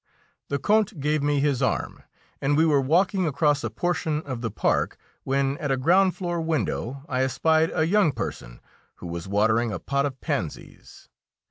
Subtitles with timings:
[0.49, 2.01] The Count gave me his arm,
[2.41, 6.41] and we were walking across a portion of the park, when, at a ground floor
[6.41, 8.61] window, I espied a young person
[8.95, 11.07] who was watering a pot of pansies.